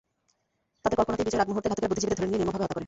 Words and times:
তাদের 0.83 0.95
পরিকল্পনাতেই 0.97 1.27
বিজয়ের 1.29 1.43
আগমুহূর্তে 1.43 1.69
ঘাতকেরা 1.71 1.89
বুদ্ধিজীবীদের 1.89 2.19
ধরে 2.19 2.29
নিয়ে 2.29 2.39
নির্মমভাবে 2.39 2.63
হত্যা 2.63 2.73
করে। 2.79 2.79